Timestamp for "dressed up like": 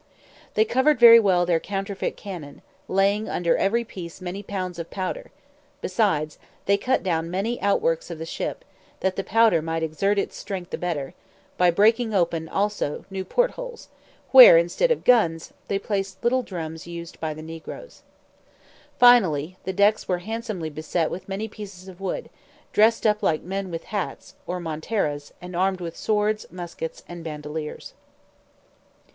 22.73-23.43